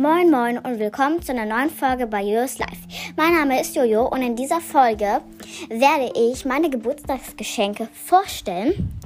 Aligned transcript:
Moin 0.00 0.30
Moin 0.30 0.56
und 0.56 0.78
willkommen 0.78 1.20
zu 1.20 1.32
einer 1.32 1.44
neuen 1.44 1.68
Folge 1.68 2.06
bei 2.06 2.22
Jojo's 2.22 2.56
Life. 2.56 2.88
Mein 3.18 3.34
Name 3.34 3.60
ist 3.60 3.76
Jojo 3.76 4.08
und 4.08 4.22
in 4.22 4.34
dieser 4.34 4.62
Folge 4.62 5.20
werde 5.68 6.10
ich 6.14 6.46
meine 6.46 6.70
Geburtstagsgeschenke 6.70 7.86
vorstellen. 7.92 8.98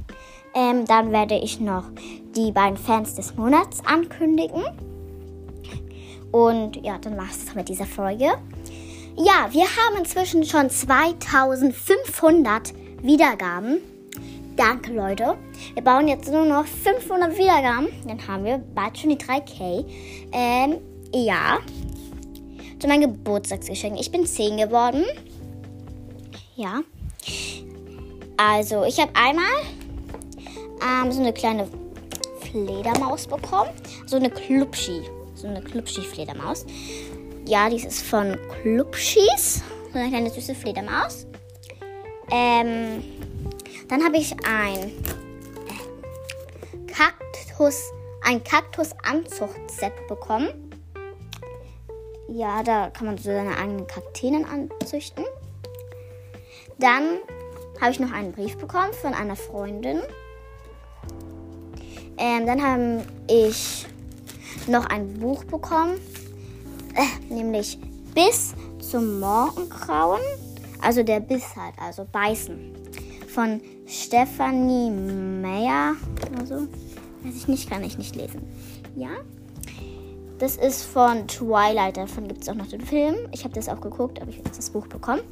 Ähm, 0.54 0.84
dann 0.84 1.10
werde 1.10 1.34
ich 1.34 1.58
noch 1.58 1.86
die 2.36 2.52
beiden 2.52 2.76
Fans 2.76 3.16
des 3.16 3.34
Monats 3.34 3.84
ankündigen. 3.84 4.62
Und 6.30 6.76
ja, 6.76 6.96
dann 6.98 7.16
war 7.16 7.26
es 7.28 7.52
mit 7.56 7.68
dieser 7.68 7.86
Folge. 7.86 8.26
Ja, 9.16 9.48
wir 9.50 9.64
haben 9.64 9.96
inzwischen 9.98 10.44
schon 10.44 10.70
2500 10.70 12.72
Wiedergaben. 13.02 13.80
Danke, 14.56 14.92
Leute. 14.92 15.36
Wir 15.74 15.82
bauen 15.82 16.06
jetzt 16.06 16.30
nur 16.30 16.44
noch 16.44 16.64
500 16.64 17.36
Wiedergaben. 17.36 17.88
Dann 18.06 18.26
haben 18.28 18.44
wir 18.44 18.58
bald 18.58 18.96
schon 18.96 19.10
die 19.10 19.16
3K. 19.16 19.84
Ähm, 20.32 20.76
ja. 21.12 21.58
Zu 22.78 22.86
meinem 22.86 23.12
Geburtstagsgeschenk. 23.12 23.98
Ich 23.98 24.12
bin 24.12 24.24
10 24.24 24.58
geworden. 24.58 25.04
Ja. 26.54 26.82
Also, 28.36 28.84
ich 28.84 29.00
habe 29.00 29.10
einmal 29.14 29.44
ähm, 30.82 31.10
so 31.10 31.20
eine 31.20 31.32
kleine 31.32 31.68
Fledermaus 32.40 33.26
bekommen. 33.26 33.70
So 34.06 34.16
eine 34.16 34.30
Klubschi. 34.30 35.02
So 35.34 35.48
eine 35.48 35.62
Klubschi-Fledermaus. 35.62 36.64
Ja, 37.46 37.68
dies 37.68 37.84
ist 37.84 38.02
von 38.02 38.38
Klubschis. 38.62 39.62
So 39.92 39.98
eine 39.98 40.10
kleine 40.10 40.30
süße 40.30 40.54
Fledermaus. 40.54 41.26
Ähm, 42.30 43.02
dann 43.88 44.04
habe 44.04 44.16
ich 44.16 44.34
ein 44.46 44.92
äh, 45.68 46.92
Kaktus, 46.92 47.92
ein 48.22 48.42
Kaktus-Anzucht-Set 48.42 50.08
bekommen. 50.08 50.48
Ja, 52.28 52.62
da 52.62 52.90
kann 52.90 53.06
man 53.06 53.18
so 53.18 53.24
seine 53.24 53.56
eigenen 53.56 53.86
Kakteen 53.86 54.44
anzüchten. 54.44 55.24
Dann 56.78 57.18
habe 57.80 57.90
ich 57.90 58.00
noch 58.00 58.12
einen 58.12 58.32
Brief 58.32 58.56
bekommen 58.56 58.92
von 58.92 59.12
einer 59.14 59.36
Freundin. 59.36 60.00
Ähm, 62.16 62.46
dann 62.46 62.62
habe 62.62 63.04
ich 63.28 63.86
noch 64.66 64.86
ein 64.86 65.18
Buch 65.18 65.44
bekommen, 65.44 66.00
äh, 66.94 67.32
nämlich 67.32 67.78
Bis 68.14 68.54
zum 68.78 69.18
Morgengrauen. 69.20 70.20
Also 70.80 71.02
der 71.02 71.20
Biss 71.20 71.56
halt, 71.56 71.74
also 71.80 72.06
beißen 72.10 72.83
von 73.34 73.60
Stephanie 73.86 74.90
Meyer 74.90 75.96
oder. 76.40 76.68
Weiß 77.22 77.36
ich 77.36 77.48
nicht, 77.48 77.68
kann 77.68 77.82
ich 77.82 77.98
nicht 77.98 78.14
lesen. 78.14 78.42
Ja. 78.94 79.08
Das 80.38 80.56
ist 80.56 80.84
von 80.84 81.26
Twilight. 81.26 81.96
Davon 81.96 82.28
gibt 82.28 82.42
es 82.42 82.48
auch 82.48 82.54
noch 82.54 82.68
den 82.68 82.80
Film. 82.80 83.16
Ich 83.32 83.44
habe 83.44 83.54
das 83.54 83.68
auch 83.68 83.80
geguckt, 83.80 84.20
aber 84.20 84.30
ich 84.30 84.38
habe 84.38 84.46
jetzt 84.48 84.58
das 84.58 84.70
Buch 84.70 84.86
bekommen. 84.86 85.22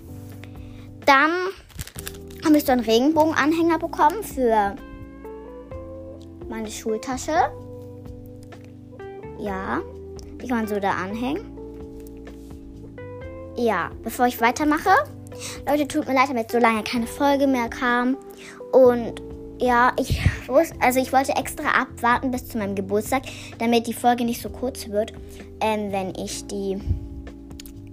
Dann 1.06 1.30
habe 2.44 2.56
ich 2.56 2.64
so 2.64 2.72
einen 2.72 2.84
Regenbogenanhänger 2.84 3.78
bekommen 3.78 4.22
für 4.22 4.74
meine 6.48 6.70
Schultasche. 6.70 7.32
Ja, 9.38 9.80
die 10.40 10.48
kann 10.48 10.58
man 10.58 10.66
so 10.66 10.80
da 10.80 10.92
anhängen. 10.92 11.44
Ja, 13.56 13.90
bevor 14.02 14.26
ich 14.26 14.40
weitermache, 14.40 14.90
Leute, 15.66 15.88
tut 15.88 16.06
mir 16.06 16.14
leid, 16.14 16.28
damit 16.28 16.50
so 16.50 16.58
lange 16.58 16.82
keine 16.82 17.06
Folge 17.06 17.46
mehr 17.46 17.68
kam. 17.68 18.16
Und 18.72 19.20
ja, 19.58 19.92
ich 19.98 20.20
wusste, 20.48 20.74
also 20.80 21.00
ich 21.00 21.12
wollte 21.12 21.32
extra 21.32 21.80
abwarten 21.80 22.30
bis 22.30 22.48
zu 22.48 22.58
meinem 22.58 22.74
Geburtstag, 22.74 23.22
damit 23.58 23.86
die 23.86 23.94
Folge 23.94 24.24
nicht 24.24 24.42
so 24.42 24.50
kurz 24.50 24.88
wird, 24.88 25.12
ähm, 25.60 25.92
wenn 25.92 26.14
ich 26.16 26.46
die, 26.46 26.80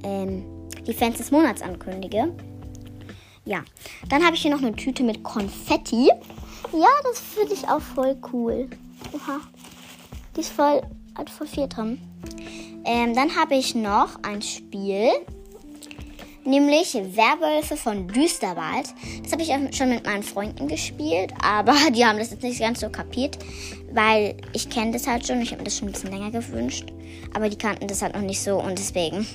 ähm, 0.03 0.43
die 0.85 0.93
Fans 0.93 1.17
des 1.17 1.31
Monats 1.31 1.61
ankündige. 1.61 2.33
Ja, 3.45 3.63
dann 4.09 4.23
habe 4.23 4.35
ich 4.35 4.41
hier 4.41 4.51
noch 4.51 4.61
eine 4.61 4.75
Tüte 4.75 5.03
mit 5.03 5.23
Konfetti. 5.23 6.09
Ja, 6.71 6.89
das 7.03 7.19
finde 7.19 7.53
ich 7.53 7.67
auch 7.67 7.81
voll 7.81 8.17
cool. 8.33 8.67
Oha, 9.13 9.39
die 10.35 10.41
ist 10.41 10.51
voll, 10.51 10.81
hat 11.15 11.29
voll 11.29 11.47
viel 11.47 11.67
drin. 11.67 11.99
Ähm, 12.85 13.15
dann 13.15 13.35
habe 13.35 13.55
ich 13.55 13.75
noch 13.75 14.21
ein 14.23 14.41
Spiel 14.41 15.09
nämlich 16.49 16.93
Werwölfe 16.93 17.77
von 17.77 18.07
Düsterwald. 18.07 18.93
Das 19.23 19.31
habe 19.31 19.41
ich 19.41 19.51
auch 19.51 19.59
schon 19.71 19.89
mit 19.89 20.05
meinen 20.05 20.23
Freunden 20.23 20.67
gespielt, 20.67 21.33
aber 21.41 21.75
die 21.95 22.05
haben 22.05 22.17
das 22.17 22.31
jetzt 22.31 22.43
nicht 22.43 22.59
ganz 22.59 22.81
so 22.81 22.89
kapiert, 22.89 23.37
weil 23.93 24.35
ich 24.53 24.69
kenne 24.69 24.91
das 24.91 25.07
halt 25.07 25.25
schon. 25.25 25.41
Ich 25.41 25.51
habe 25.51 25.59
mir 25.59 25.65
das 25.65 25.77
schon 25.77 25.87
ein 25.87 25.93
bisschen 25.93 26.11
länger 26.11 26.31
gewünscht, 26.31 26.91
aber 27.33 27.49
die 27.49 27.57
kannten 27.57 27.87
das 27.87 28.01
halt 28.01 28.15
noch 28.15 28.21
nicht 28.21 28.41
so 28.41 28.59
und 28.61 28.77
deswegen, 28.77 29.25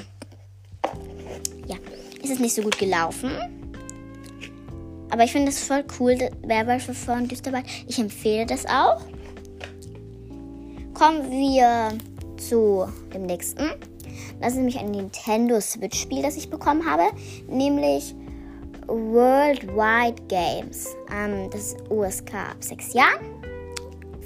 ja, 1.67 1.77
ist 2.23 2.33
es 2.33 2.39
nicht 2.39 2.55
so 2.55 2.63
gut 2.63 2.79
gelaufen. 2.79 3.31
Aber 5.11 5.23
ich 5.23 5.33
finde 5.33 5.53
das 5.53 5.61
voll 5.61 5.85
cool, 6.01 6.19
Werwölfe 6.43 6.93
von 6.93 7.29
Düsterwald. 7.29 7.65
Ich 7.87 7.99
empfehle 7.99 8.47
das 8.47 8.67
auch. 8.67 9.01
Kommen 10.93 11.31
wir 11.31 11.97
zu 12.37 12.87
dem 13.13 13.27
nächsten. 13.27 13.71
Das 14.41 14.53
ist 14.53 14.57
nämlich 14.57 14.79
ein 14.79 14.91
Nintendo 14.91 15.61
Switch-Spiel, 15.61 16.23
das 16.23 16.37
ich 16.37 16.51
bekommen 16.51 16.89
habe, 16.89 17.05
nämlich 17.49 18.15
Worldwide 18.87 20.23
Games. 20.29 20.95
Ähm, 21.13 21.51
das 21.51 21.73
ist 21.73 21.91
USK 21.91 22.35
ab 22.35 22.57
sechs 22.61 22.93
Jahren 22.93 23.55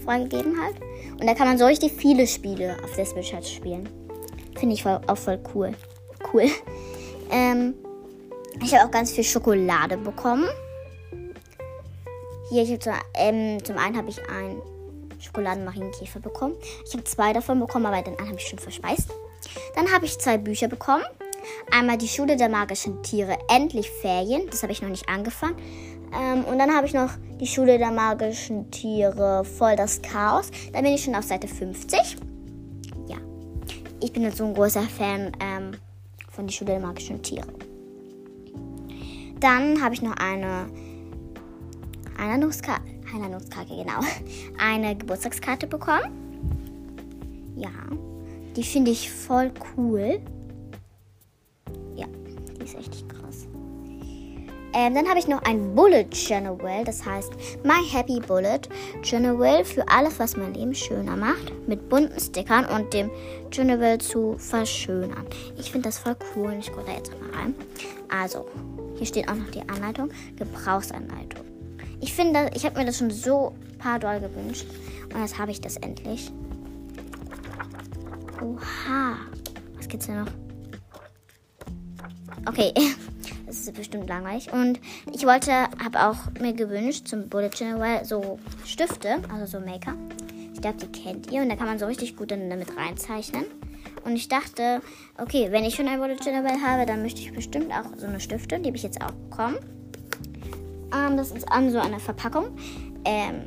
freigegeben 0.09 0.61
halt. 0.61 0.77
Und 1.21 1.27
da 1.27 1.35
kann 1.35 1.47
man 1.47 1.59
so 1.59 1.67
richtig 1.67 1.93
viele 1.93 2.27
Spiele 2.27 2.77
auf 2.83 2.95
der 2.97 3.05
Switch 3.05 3.33
halt 3.33 3.47
spielen. 3.47 3.89
Finde 4.59 4.75
ich 4.75 4.83
voll, 4.83 5.01
auch 5.07 5.19
voll 5.19 5.39
cool. 5.55 5.75
Cool. 6.33 6.47
Ähm, 7.31 7.75
ich 8.65 8.75
habe 8.75 8.87
auch 8.87 8.91
ganz 8.91 9.11
viel 9.11 9.23
Schokolade 9.23 9.99
bekommen. 9.99 10.47
Hier, 12.49 12.63
ich 12.63 12.81
zum, 12.81 12.95
ähm, 13.13 13.63
zum 13.63 13.77
einen 13.77 13.99
habe 13.99 14.09
ich 14.09 14.19
einen 14.31 14.63
Schokoladenmarienkäfer 15.21 16.21
bekommen. 16.21 16.55
Ich 16.87 16.95
habe 16.95 17.05
zwei 17.05 17.35
davon 17.35 17.61
bekommen, 17.61 17.85
aber 17.85 18.01
den 18.01 18.19
einen 18.19 18.29
habe 18.29 18.39
ich 18.39 18.47
schon 18.47 18.59
verspeist. 18.59 19.11
Dann 19.75 19.93
habe 19.93 20.07
ich 20.07 20.19
zwei 20.19 20.39
Bücher 20.39 20.69
bekommen. 20.69 21.05
Einmal 21.71 21.99
die 21.99 22.09
Schule 22.09 22.37
der 22.37 22.49
magischen 22.49 23.03
Tiere, 23.03 23.39
endlich 23.49 23.91
Ferien. 23.91 24.43
Das 24.51 24.63
habe 24.63 24.73
ich 24.73 24.83
noch 24.83 24.89
nicht 24.89 25.09
angefangen. 25.09 25.57
Ähm, 26.13 26.45
und 26.45 26.59
dann 26.59 26.75
habe 26.75 26.87
ich 26.87 26.95
noch 26.95 27.11
die 27.41 27.47
Schule 27.47 27.79
der 27.79 27.91
magischen 27.91 28.71
Tiere, 28.71 29.45
voll 29.45 29.77
das 29.77 30.01
Chaos. 30.03 30.51
Da 30.73 30.81
bin 30.81 30.93
ich 30.93 31.05
schon 31.05 31.15
auf 31.15 31.25
Seite 31.25 31.47
50. 31.47 32.17
Ja, 33.09 33.19
ich 34.03 34.13
bin 34.13 34.23
jetzt 34.23 34.39
so 34.39 34.45
ein 34.45 34.55
großer 34.55 34.83
Fan 34.83 35.33
ähm, 35.41 35.73
von 36.31 36.47
die 36.47 36.55
Schule 36.55 36.73
der 36.73 36.81
magischen 36.81 37.23
Tiere. 37.23 37.47
Dann 39.41 39.83
habe 39.83 39.95
ich 39.95 40.03
noch 40.03 40.17
eine 40.17 40.69
Einladungskarte, 42.19 42.83
Einladungskarte, 43.15 43.77
genau, 43.77 44.01
eine 44.59 44.97
Geburtstagskarte 44.97 45.67
bekommen. 45.67 46.27
Ja, 47.57 47.71
die 48.57 48.63
finde 48.63 48.91
ich 48.91 49.11
voll 49.11 49.53
cool. 49.77 50.21
Ja, 51.97 52.07
die 52.59 52.65
ist 52.65 52.75
echt 52.75 53.09
krass. 53.09 53.47
Ähm, 54.75 54.95
dann 54.95 55.09
habe 55.09 55.19
ich 55.19 55.27
noch 55.27 55.43
ein 55.43 55.75
Bullet 55.75 56.07
Journal, 56.13 56.85
das 56.85 57.05
heißt 57.05 57.33
My 57.65 57.85
Happy 57.91 58.21
Bullet 58.21 58.61
Journal 59.03 59.65
für 59.65 59.89
alles, 59.89 60.19
was 60.19 60.37
mein 60.37 60.55
Leben 60.55 60.75
schöner 60.75 61.17
macht, 61.17 61.53
mit 61.67 61.89
bunten 61.89 62.21
Stickern 62.21 62.67
und 62.67 62.93
dem 62.93 63.11
Journal 63.51 63.99
zu 63.99 64.37
verschönern. 64.39 65.27
Ich 65.59 65.73
finde 65.73 65.89
das 65.89 65.99
voll 65.99 66.17
cool 66.37 66.55
ich 66.59 66.71
gucke 66.71 66.87
da 66.87 66.93
jetzt 66.93 67.13
mal 67.21 67.31
rein. 67.39 67.55
Also, 68.09 68.47
hier 68.97 69.07
steht 69.07 69.29
auch 69.29 69.35
noch 69.35 69.51
die 69.51 69.63
Anleitung, 69.69 70.11
Gebrauchsanleitung. 70.37 71.45
Ich 72.01 72.13
finde, 72.13 72.51
ich 72.55 72.65
habe 72.65 72.79
mir 72.79 72.87
das 72.87 72.99
schon 72.99 73.11
so 73.11 73.55
paar 73.79 73.99
Doll 73.99 74.21
gewünscht 74.21 74.67
und 75.15 75.21
jetzt 75.21 75.39
habe 75.39 75.51
ich 75.51 75.61
das 75.61 75.77
endlich. 75.77 76.31
Oha. 78.41 79.17
Was 79.77 79.89
gibt's 79.89 80.07
denn 80.07 80.21
noch? 80.21 80.31
Okay, 82.47 82.73
das 83.47 83.59
ist 83.59 83.75
bestimmt 83.75 84.09
langweilig. 84.09 84.53
Und 84.53 84.81
ich 85.13 85.25
wollte, 85.25 85.53
habe 85.53 86.07
auch 86.07 86.17
mir 86.41 86.53
gewünscht 86.53 87.09
zum 87.09 87.29
Bullet 87.29 87.51
Journal 87.55 88.05
so 88.05 88.39
Stifte, 88.65 89.19
also 89.33 89.59
so 89.59 89.65
Maker. 89.65 89.95
Ich 90.55 90.61
glaube, 90.61 90.79
die 90.79 91.01
kennt 91.01 91.31
ihr 91.31 91.43
und 91.43 91.49
da 91.49 91.57
kann 91.57 91.67
man 91.67 91.79
so 91.79 91.87
richtig 91.87 92.17
gut 92.17 92.31
dann 92.31 92.51
damit 92.51 92.77
reinzeichnen. 92.77 93.45
Und 94.05 94.17
ich 94.17 94.29
dachte, 94.29 94.81
okay, 95.21 95.49
wenn 95.51 95.65
ich 95.65 95.75
schon 95.75 95.89
ein 95.89 95.99
Bullet 95.99 96.17
Journal 96.17 96.61
habe, 96.63 96.87
dann 96.87 97.03
möchte 97.03 97.21
ich 97.21 97.33
bestimmt 97.33 97.73
auch 97.73 97.97
so 97.97 98.07
eine 98.07 98.21
Stifte. 98.21 98.59
Die 98.59 98.67
habe 98.67 98.77
ich 98.77 98.83
jetzt 98.83 99.03
auch 99.03 99.13
bekommen. 99.13 99.59
Ähm, 100.95 101.17
das 101.17 101.31
ist 101.31 101.51
an 101.51 101.71
so 101.71 101.79
einer 101.79 102.01
Verpackung. 102.01 102.57
Ähm, 103.05 103.43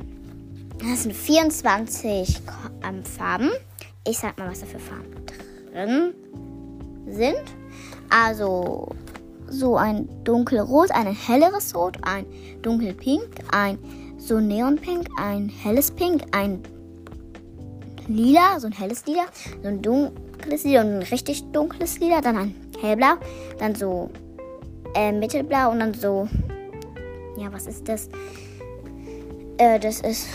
das 0.78 1.02
sind 1.04 1.14
24 1.14 2.40
ähm, 2.86 3.04
Farben. 3.04 3.50
Ich 4.06 4.18
sag 4.18 4.38
mal, 4.38 4.50
was 4.50 4.60
da 4.60 4.66
für 4.66 4.78
Farben 4.78 5.14
drin 5.72 6.14
sind. 7.06 7.42
Also 8.10 8.88
so 9.48 9.76
ein 9.76 10.08
dunkelrot, 10.24 10.90
ein 10.90 11.06
helleres 11.06 11.74
Rot, 11.74 11.98
ein 12.02 12.26
dunkelpink, 12.62 13.28
ein 13.52 13.78
so 14.18 14.40
neonpink, 14.40 15.06
ein 15.18 15.48
helles 15.48 15.90
Pink, 15.90 16.22
ein 16.32 16.62
lila, 18.08 18.58
so 18.58 18.66
ein 18.66 18.72
helles 18.72 19.06
Lila, 19.06 19.26
so 19.62 19.68
ein 19.68 19.82
dun 19.82 20.10
dunkles 20.42 20.64
Lila 20.64 20.80
und 20.80 20.88
ein 20.88 21.02
richtig 21.02 21.44
dunkles 21.52 22.00
Lila, 22.00 22.20
dann 22.20 22.36
ein 22.36 22.54
hellblau, 22.80 23.14
dann 23.58 23.74
so 23.74 24.10
äh, 24.94 25.12
mittelblau 25.12 25.70
und 25.70 25.78
dann 25.78 25.94
so, 25.94 26.28
ja, 27.36 27.52
was 27.52 27.66
ist 27.66 27.88
das? 27.88 28.08
Äh, 29.58 29.78
das 29.78 30.00
ist 30.00 30.26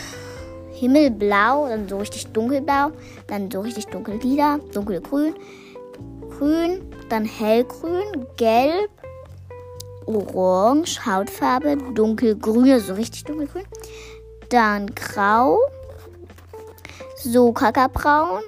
himmelblau, 0.80 1.68
dann 1.68 1.88
so 1.88 1.98
richtig 1.98 2.28
dunkelblau, 2.28 2.92
dann 3.28 3.50
so 3.52 3.62
richtig 3.62 3.88
dunkel-lila, 3.88 4.60
dunkelgrün, 4.74 5.36
grün, 6.30 6.82
dann 7.10 7.26
hellgrün, 7.26 8.26
gelb, 8.38 8.90
orange, 10.06 11.00
Hautfarbe, 11.06 11.78
dunkelgrün, 11.96 12.72
also 12.72 12.94
richtig 12.94 13.26
dunkelgrün, 13.26 13.66
dann 14.50 14.88
grau, 14.96 15.60
so 17.16 17.52
kakabraun 17.52 18.44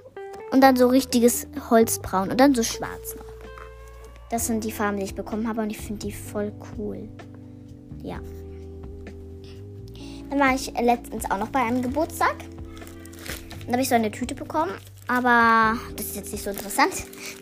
und 0.52 0.62
dann 0.62 0.76
so 0.76 0.88
richtiges 0.88 1.48
Holzbraun 1.70 2.30
und 2.30 2.40
dann 2.40 2.54
so 2.56 2.64
schwarz. 2.64 3.16
Das 4.30 4.46
sind 4.46 4.64
die 4.64 4.72
Farben, 4.72 4.98
die 4.98 5.04
ich 5.04 5.16
bekommen 5.16 5.48
habe 5.48 5.62
und 5.62 5.72
ich 5.72 5.80
finde 5.80 6.06
die 6.06 6.12
voll 6.12 6.52
cool. 6.78 7.10
Ja. 8.04 8.20
Dann 10.30 10.40
war 10.40 10.54
ich 10.54 10.72
letztens 10.80 11.30
auch 11.30 11.38
noch 11.38 11.50
bei 11.50 11.60
einem 11.60 11.82
Geburtstag. 11.82 12.36
Dann 13.66 13.74
habe 13.74 13.82
ich 13.82 13.90
so 13.90 13.96
eine 13.96 14.12
Tüte 14.12 14.36
bekommen. 14.36 14.72
Aber 15.08 15.78
das 15.96 16.08
ist 16.08 16.16
jetzt 16.18 16.32
nicht 16.32 16.44
so 16.44 16.52
interessant, 16.52 16.94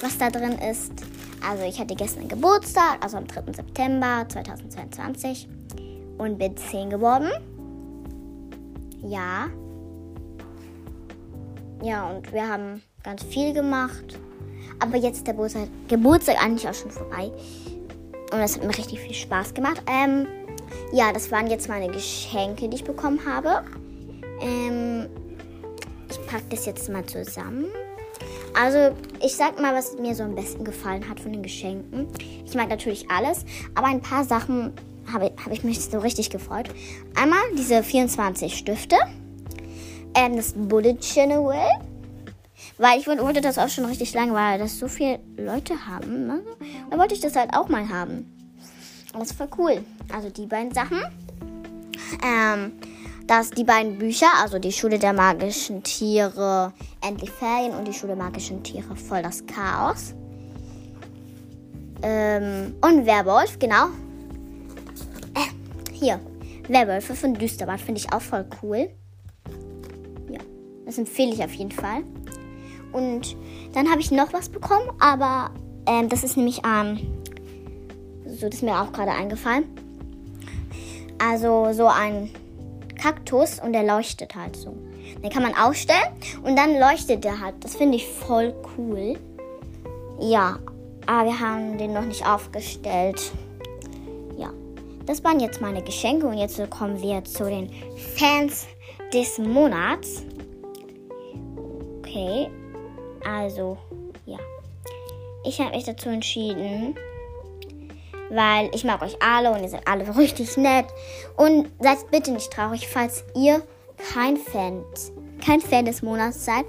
was 0.01 0.17
da 0.17 0.29
drin 0.29 0.57
ist. 0.59 0.93
Also 1.45 1.63
ich 1.63 1.79
hatte 1.79 1.95
gestern 1.95 2.27
Geburtstag, 2.27 2.97
also 3.01 3.17
am 3.17 3.27
3. 3.27 3.53
September 3.53 4.25
2022. 4.27 5.47
Und 6.17 6.39
bin 6.39 6.55
10 6.55 6.89
geworden. 6.89 7.29
Ja. 9.03 9.47
Ja, 11.83 12.09
und 12.09 12.31
wir 12.31 12.47
haben 12.47 12.81
ganz 13.03 13.23
viel 13.23 13.53
gemacht. 13.53 14.17
Aber 14.79 14.97
jetzt 14.97 15.17
ist 15.17 15.27
der 15.27 15.33
Geburtstag, 15.33 15.67
Geburtstag 15.87 16.43
eigentlich 16.43 16.67
auch 16.67 16.73
schon 16.73 16.91
vorbei. 16.91 17.31
Und 18.31 18.39
das 18.39 18.55
hat 18.55 18.63
mir 18.63 18.77
richtig 18.77 18.99
viel 18.99 19.13
Spaß 19.13 19.53
gemacht. 19.53 19.81
Ähm, 19.87 20.27
ja, 20.91 21.11
das 21.13 21.31
waren 21.31 21.47
jetzt 21.47 21.69
meine 21.69 21.87
Geschenke, 21.87 22.67
die 22.69 22.77
ich 22.77 22.83
bekommen 22.83 23.19
habe. 23.25 23.63
Ähm, 24.41 25.07
ich 26.09 26.25
packe 26.27 26.45
das 26.49 26.65
jetzt 26.65 26.89
mal 26.89 27.05
zusammen. 27.05 27.65
Also, 28.53 28.95
ich 29.23 29.35
sag 29.35 29.59
mal, 29.59 29.73
was 29.75 29.97
mir 29.97 30.15
so 30.15 30.23
am 30.23 30.35
besten 30.35 30.63
gefallen 30.63 31.07
hat 31.07 31.19
von 31.19 31.31
den 31.31 31.43
Geschenken. 31.43 32.07
Ich 32.45 32.55
mag 32.55 32.69
natürlich 32.69 33.09
alles, 33.11 33.45
aber 33.75 33.87
ein 33.87 34.01
paar 34.01 34.23
Sachen 34.23 34.73
habe 35.11 35.31
hab 35.43 35.51
ich 35.51 35.63
mich 35.63 35.83
so 35.83 35.99
richtig 35.99 36.29
gefreut. 36.29 36.69
Einmal 37.15 37.39
diese 37.57 37.83
24 37.83 38.57
Stifte. 38.57 38.95
Ähm, 40.15 40.35
das 40.35 40.53
Bullet 40.53 40.97
Journal. 41.01 41.69
Weil 42.79 42.99
ich 42.99 43.07
wollte 43.07 43.41
das 43.41 43.57
auch 43.57 43.69
schon 43.69 43.85
richtig 43.85 44.13
lange, 44.13 44.33
weil 44.33 44.59
das 44.59 44.77
so 44.77 44.87
viele 44.87 45.19
Leute 45.37 45.87
haben. 45.87 46.27
Ne? 46.27 46.41
Da 46.89 46.97
wollte 46.97 47.13
ich 47.13 47.21
das 47.21 47.35
halt 47.35 47.53
auch 47.53 47.69
mal 47.69 47.89
haben. 47.89 48.36
Das 49.13 49.31
ist 49.31 49.37
voll 49.37 49.49
cool. 49.57 49.83
Also 50.13 50.29
die 50.29 50.45
beiden 50.45 50.73
Sachen. 50.73 51.01
Ähm, 52.23 52.73
dass 53.27 53.49
die 53.51 53.65
beiden 53.65 53.97
Bücher, 53.97 54.27
also 54.41 54.57
die 54.57 54.71
Schule 54.71 54.97
der 54.97 55.13
magischen 55.13 55.83
Tiere, 55.83 56.71
endlich 57.01 57.29
Ferien 57.29 57.73
und 57.73 57.85
die 57.85 57.93
Schule 57.93 58.15
der 58.15 58.23
magischen 58.23 58.63
Tiere, 58.63 58.95
voll 58.95 59.21
das 59.21 59.45
Chaos. 59.45 60.13
Ähm, 62.01 62.75
und 62.81 63.05
Werwolf, 63.05 63.59
genau. 63.59 63.87
Äh, 65.33 65.91
hier, 65.91 66.19
Werwölfe 66.67 67.15
von 67.15 67.33
Düsterbad 67.33 67.81
finde 67.81 67.99
ich 67.99 68.13
auch 68.13 68.21
voll 68.21 68.45
cool. 68.61 68.89
Ja, 70.29 70.39
das 70.85 70.97
empfehle 70.97 71.33
ich 71.33 71.43
auf 71.43 71.53
jeden 71.53 71.71
Fall. 71.71 72.03
Und 72.93 73.35
dann 73.73 73.89
habe 73.89 73.99
ich 73.99 74.11
noch 74.11 74.31
was 74.31 74.47
bekommen, 74.47 74.89
aber 74.99 75.51
ähm, 75.85 76.07
das 76.07 76.23
ist 76.23 76.37
nämlich 76.37 76.61
ähm, 76.65 76.99
so, 78.39 78.47
das 78.47 78.55
ist 78.55 78.63
mir 78.63 78.79
auch 78.79 78.91
gerade 78.91 79.11
eingefallen. 79.11 79.65
Also 81.19 81.71
so 81.73 81.87
ein 81.87 82.29
Kaktus 83.01 83.59
und 83.59 83.73
der 83.73 83.83
leuchtet 83.83 84.35
halt 84.35 84.55
so. 84.55 84.75
Den 85.23 85.29
kann 85.29 85.43
man 85.43 85.55
aufstellen 85.55 86.13
und 86.43 86.55
dann 86.55 86.79
leuchtet 86.79 87.23
der 87.23 87.39
halt. 87.39 87.55
Das 87.61 87.75
finde 87.75 87.97
ich 87.97 88.07
voll 88.07 88.53
cool. 88.77 89.17
Ja, 90.19 90.59
aber 91.05 91.29
wir 91.29 91.39
haben 91.39 91.77
den 91.77 91.93
noch 91.93 92.03
nicht 92.03 92.25
aufgestellt. 92.25 93.31
Ja, 94.37 94.51
das 95.05 95.23
waren 95.23 95.39
jetzt 95.39 95.61
meine 95.61 95.81
Geschenke 95.81 96.27
und 96.27 96.37
jetzt 96.37 96.59
kommen 96.69 97.01
wir 97.01 97.23
zu 97.23 97.45
den 97.45 97.71
Fans 98.15 98.67
des 99.13 99.37
Monats. 99.37 100.23
Okay, 101.99 102.49
also, 103.25 103.77
ja. 104.25 104.37
Ich 105.45 105.59
habe 105.61 105.75
mich 105.75 105.85
dazu 105.85 106.09
entschieden, 106.09 106.95
weil 108.29 108.69
ich 108.73 108.83
mag 108.83 109.01
euch 109.01 109.17
alle 109.21 109.51
und 109.51 109.61
ihr 109.61 109.69
seid 109.69 109.87
alle 109.87 110.15
richtig 110.17 110.57
nett. 110.57 110.85
Und 111.35 111.69
seid 111.79 112.09
bitte 112.11 112.31
nicht 112.31 112.51
traurig, 112.51 112.87
falls 112.87 113.23
ihr 113.35 113.61
kein 114.13 114.37
Fan, 114.37 114.83
kein 115.43 115.61
Fan 115.61 115.85
des 115.85 116.01
Monats 116.01 116.45
seid, 116.45 116.65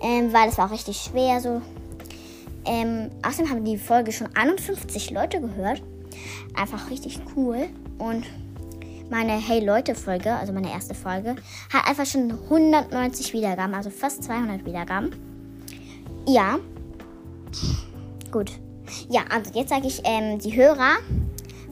ähm, 0.00 0.32
weil 0.32 0.48
es 0.48 0.58
war 0.58 0.66
auch 0.66 0.72
richtig 0.72 0.98
schwer 0.98 1.40
so. 1.40 1.62
Ähm, 2.64 3.10
außerdem 3.26 3.50
haben 3.50 3.64
die 3.64 3.76
Folge 3.76 4.12
schon 4.12 4.28
51 4.34 5.10
Leute 5.10 5.40
gehört. 5.40 5.82
Einfach 6.54 6.90
richtig 6.90 7.20
cool. 7.36 7.68
Und 7.98 8.24
meine 9.10 9.32
Hey 9.32 9.64
Leute 9.64 9.94
Folge, 9.94 10.32
also 10.32 10.52
meine 10.52 10.72
erste 10.72 10.94
Folge, 10.94 11.36
hat 11.72 11.88
einfach 11.88 12.06
schon 12.06 12.30
190 12.30 13.32
Wiedergaben, 13.32 13.74
also 13.74 13.90
fast 13.90 14.24
200 14.24 14.64
Wiedergaben. 14.64 15.10
Ja. 16.26 16.58
Gut. 18.30 18.52
Ja, 19.08 19.22
also 19.30 19.50
jetzt 19.54 19.70
sage 19.70 19.86
ich 19.86 20.00
ähm, 20.04 20.38
die 20.38 20.54
Hörer 20.54 20.96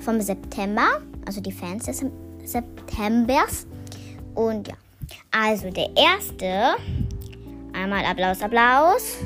vom 0.00 0.20
September, 0.20 1.00
also 1.26 1.40
die 1.40 1.52
Fans 1.52 1.86
des 1.86 2.04
Septembers. 2.44 3.66
Und 4.34 4.68
ja, 4.68 4.74
also 5.30 5.70
der 5.70 5.90
erste, 5.96 6.74
einmal 7.72 8.04
Applaus, 8.04 8.42
Applaus, 8.42 9.18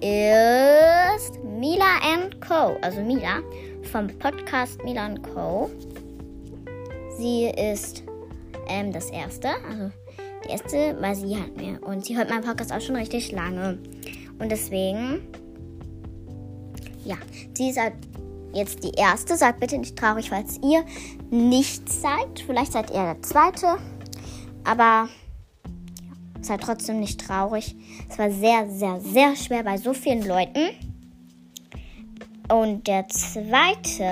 ist 0.00 1.42
Mila 1.42 1.86
Co. 2.46 2.76
Also 2.82 3.00
Mila 3.00 3.40
vom 3.90 4.08
Podcast 4.18 4.82
Mila 4.84 5.14
Co. 5.32 5.70
Sie 7.18 7.46
ist 7.46 8.02
ähm, 8.68 8.92
das 8.92 9.10
erste, 9.10 9.48
also 9.68 9.90
die 10.44 10.50
erste, 10.50 10.96
weil 11.00 11.14
sie 11.14 11.36
hat 11.36 11.56
mir 11.56 11.82
und 11.82 12.04
sie 12.04 12.16
hört 12.16 12.28
meinen 12.28 12.44
Podcast 12.44 12.72
auch 12.72 12.80
schon 12.80 12.96
richtig 12.96 13.32
lange. 13.32 13.78
Und 14.38 14.52
deswegen, 14.52 15.22
ja, 17.06 17.16
sie 17.54 17.70
ist 17.70 17.78
jetzt 18.52 18.82
die 18.82 18.92
erste. 18.96 19.36
Seid 19.36 19.60
bitte 19.60 19.78
nicht 19.78 19.96
traurig, 19.96 20.30
falls 20.30 20.58
ihr 20.62 20.84
nicht 21.30 21.88
seid. 21.88 22.40
Vielleicht 22.44 22.72
seid 22.72 22.90
ihr 22.90 23.02
der 23.02 23.22
zweite. 23.22 23.78
Aber 24.64 25.08
seid 26.40 26.60
trotzdem 26.62 27.00
nicht 27.00 27.20
traurig. 27.20 27.76
Es 28.08 28.18
war 28.18 28.30
sehr, 28.30 28.68
sehr, 28.70 29.00
sehr 29.00 29.36
schwer 29.36 29.62
bei 29.62 29.76
so 29.76 29.92
vielen 29.94 30.26
Leuten. 30.26 30.70
Und 32.48 32.86
der 32.86 33.08
zweite. 33.08 34.04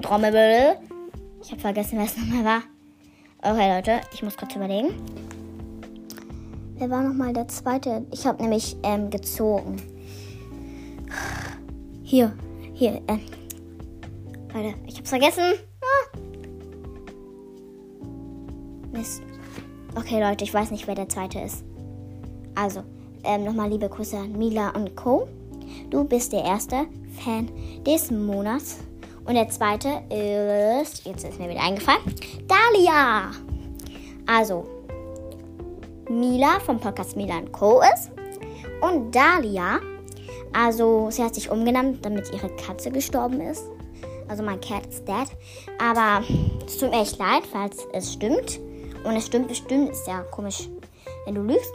Trommelwirbel. 0.00 0.76
Ich 1.42 1.50
habe 1.50 1.60
vergessen, 1.60 1.98
wer 1.98 2.04
es 2.04 2.16
nochmal 2.16 2.44
war. 2.44 2.62
Okay, 3.42 3.74
Leute, 3.74 4.00
ich 4.12 4.22
muss 4.22 4.36
kurz 4.36 4.54
überlegen. 4.54 4.90
Wer 6.76 6.90
war 6.90 7.02
nochmal 7.02 7.32
der 7.32 7.48
zweite? 7.48 8.06
Ich 8.12 8.26
habe 8.26 8.42
nämlich 8.42 8.76
ähm, 8.82 9.10
gezogen. 9.10 9.76
Hier, 12.10 12.32
hier, 12.72 13.00
äh. 13.06 13.18
Leute, 14.52 14.74
ich 14.84 14.98
hab's 14.98 15.10
vergessen. 15.10 15.44
Ah. 15.80 16.18
Mist. 18.90 19.22
Okay, 19.94 20.20
Leute, 20.20 20.42
ich 20.42 20.52
weiß 20.52 20.72
nicht, 20.72 20.88
wer 20.88 20.96
der 20.96 21.08
zweite 21.08 21.38
ist. 21.38 21.62
Also, 22.56 22.82
ähm, 23.22 23.44
nochmal 23.44 23.70
liebe 23.70 23.88
Grüße 23.88 24.16
an 24.16 24.32
Mila 24.32 24.70
und 24.70 24.96
Co. 24.96 25.28
Du 25.90 26.02
bist 26.02 26.32
der 26.32 26.42
erste 26.42 26.86
Fan 27.24 27.48
des 27.86 28.10
Monats. 28.10 28.78
Und 29.24 29.34
der 29.34 29.48
zweite 29.48 30.02
ist, 30.12 31.06
jetzt 31.06 31.24
ist 31.24 31.38
mir 31.38 31.48
wieder 31.48 31.62
eingefallen, 31.62 32.02
Dalia. 32.48 33.30
Also, 34.26 34.66
Mila 36.08 36.58
vom 36.58 36.80
Podcast 36.80 37.16
Mila 37.16 37.40
Co. 37.52 37.80
ist. 37.82 38.10
Und 38.80 39.14
Dalia, 39.14 39.78
also 40.52 41.10
sie 41.10 41.22
hat 41.22 41.34
sich 41.34 41.50
umgenannt, 41.50 42.04
damit 42.04 42.32
ihre 42.32 42.48
Katze 42.56 42.90
gestorben 42.90 43.40
ist. 43.40 43.64
Also 44.28 44.42
mein 44.42 44.60
Cat 44.60 44.86
is 44.86 45.04
dead. 45.04 45.26
Aber 45.78 46.24
es 46.66 46.78
tut 46.78 46.90
mir 46.90 47.02
echt 47.02 47.18
leid, 47.18 47.42
falls 47.50 47.86
es 47.92 48.12
stimmt. 48.12 48.60
Und 49.04 49.16
es 49.16 49.26
stimmt 49.26 49.48
bestimmt, 49.48 49.90
ist 49.90 50.06
ja 50.06 50.22
komisch, 50.22 50.68
wenn 51.24 51.34
du 51.34 51.42
lügst. 51.42 51.72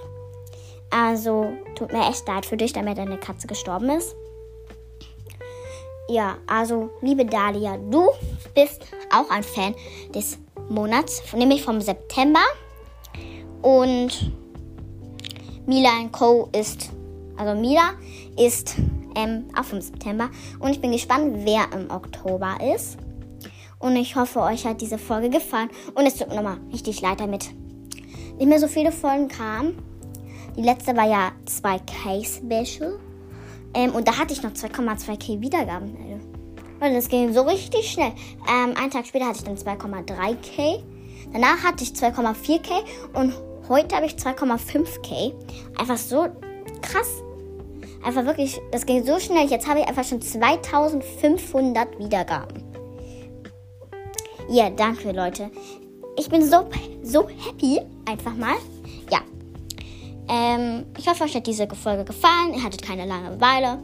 Also 0.89 1.51
tut 1.75 1.91
mir 1.91 2.07
echt 2.07 2.27
leid 2.27 2.45
für 2.45 2.57
dich, 2.57 2.73
damit 2.73 2.97
deine 2.97 3.17
Katze 3.17 3.47
gestorben 3.47 3.89
ist. 3.89 4.15
Ja, 6.07 6.37
also 6.47 6.91
liebe 7.01 7.25
Dalia, 7.25 7.77
du 7.77 8.09
bist 8.53 8.85
auch 9.11 9.29
ein 9.29 9.43
Fan 9.43 9.73
des 10.13 10.37
Monats, 10.69 11.23
nämlich 11.35 11.63
vom 11.63 11.81
September. 11.81 12.41
Und 13.61 14.31
Mila 15.65 15.89
Co. 16.11 16.47
ist 16.51 16.91
also 17.37 17.59
Mila, 17.59 17.93
ist 18.37 18.75
ähm, 19.15 19.45
auch 19.57 19.63
vom 19.63 19.81
September. 19.81 20.29
Und 20.59 20.71
ich 20.71 20.81
bin 20.81 20.91
gespannt, 20.91 21.33
wer 21.45 21.65
im 21.73 21.89
Oktober 21.89 22.57
ist. 22.75 22.97
Und 23.79 23.95
ich 23.95 24.15
hoffe, 24.15 24.41
euch 24.41 24.65
hat 24.65 24.81
diese 24.81 24.97
Folge 24.97 25.29
gefallen. 25.29 25.69
Und 25.93 26.05
es 26.05 26.15
tut 26.15 26.29
mir 26.29 26.35
nochmal 26.35 26.57
richtig 26.71 27.01
leid 27.01 27.19
damit. 27.19 27.49
Nicht 28.37 28.47
mehr 28.47 28.59
so 28.59 28.67
viele 28.67 28.91
Folgen 28.91 29.27
kamen. 29.27 29.77
Die 30.57 30.61
letzte 30.61 30.95
war 30.95 31.07
ja 31.07 31.31
2K 31.45 32.25
Special. 32.25 32.99
Ähm, 33.73 33.93
und 33.93 34.07
da 34.07 34.17
hatte 34.17 34.33
ich 34.33 34.41
noch 34.41 34.51
2,2K 34.51 35.41
Wiedergaben. 35.41 35.95
Und 36.79 36.93
das 36.93 37.09
ging 37.09 37.33
so 37.33 37.41
richtig 37.41 37.91
schnell. 37.91 38.11
Ähm, 38.49 38.75
einen 38.75 38.91
Tag 38.91 39.05
später 39.05 39.25
hatte 39.25 39.39
ich 39.39 39.43
dann 39.43 39.57
2,3K. 39.57 40.81
Danach 41.33 41.63
hatte 41.63 41.83
ich 41.83 41.91
2,4K. 41.91 42.83
Und 43.13 43.33
heute 43.69 43.95
habe 43.95 44.05
ich 44.05 44.13
2,5K. 44.13 45.33
Einfach 45.77 45.97
so 45.97 46.27
krass. 46.81 47.24
Einfach 48.05 48.23
wirklich, 48.25 48.61
das 48.71 48.85
ging 48.85 49.03
so 49.03 49.19
schnell. 49.19 49.49
Jetzt 49.49 49.67
habe 49.67 49.79
ich 49.79 49.87
einfach 49.87 50.03
schon 50.03 50.21
2500 50.21 51.97
Wiedergaben. 51.97 52.63
Ja, 54.47 54.69
danke 54.69 55.11
Leute. 55.11 55.49
Ich 56.15 56.29
bin 56.29 56.47
so, 56.47 56.69
so 57.01 57.27
happy. 57.27 57.81
Einfach 58.07 58.35
mal. 58.35 58.55
Ja. 59.11 59.21
Ähm, 60.29 60.85
ich 60.97 61.07
hoffe, 61.07 61.23
euch 61.23 61.35
hat 61.35 61.47
diese 61.47 61.67
Folge 61.67 62.05
gefallen. 62.05 62.53
Ihr 62.53 62.63
hattet 62.63 62.83
keine 62.83 63.05
Langeweile. 63.05 63.79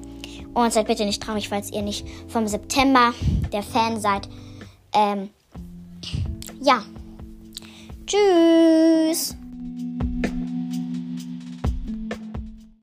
Und 0.53 0.71
seid 0.71 0.85
bitte 0.85 1.05
nicht 1.05 1.23
traurig, 1.23 1.49
falls 1.49 1.71
ihr 1.71 1.81
nicht 1.81 2.05
vom 2.27 2.45
September 2.47 3.13
der 3.51 3.63
Fan 3.63 3.99
seid. 3.99 4.29
Ähm, 4.93 5.29
ja. 6.61 6.83
Tschüss. 8.05 9.35